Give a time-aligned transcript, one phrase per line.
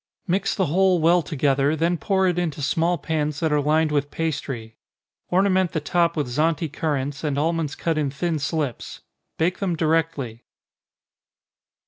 [0.25, 4.09] Mix the whole well together, then pour it into small pans that are lined with
[4.09, 4.75] pastry.
[5.29, 9.01] Ornament the top with Zante currants, and almonds cut in thin slips
[9.37, 10.43] bake them directly.